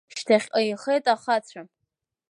Шьҭахьҟа 0.17 0.59
еихеит 0.65 1.05
ахацәа. 1.13 1.61